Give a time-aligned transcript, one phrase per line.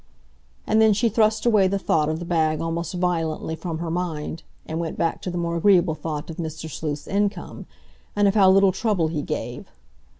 [0.65, 4.41] And then she thrust away the thought of the bag almost violently from her mind,
[4.65, 6.67] and went back to the more agreeable thought of Mr.
[6.67, 7.67] Sleuth's income,
[8.15, 9.69] and of how little trouble he gave.